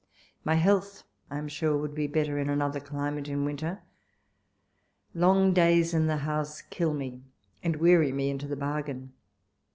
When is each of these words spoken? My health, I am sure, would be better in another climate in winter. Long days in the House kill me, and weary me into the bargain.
My 0.43 0.55
health, 0.55 1.03
I 1.29 1.37
am 1.37 1.47
sure, 1.47 1.77
would 1.77 1.93
be 1.93 2.07
better 2.07 2.39
in 2.39 2.49
another 2.49 2.79
climate 2.79 3.27
in 3.27 3.45
winter. 3.45 3.83
Long 5.13 5.53
days 5.53 5.93
in 5.93 6.07
the 6.07 6.17
House 6.25 6.63
kill 6.71 6.95
me, 6.95 7.21
and 7.61 7.75
weary 7.75 8.11
me 8.11 8.31
into 8.31 8.47
the 8.47 8.55
bargain. 8.55 9.13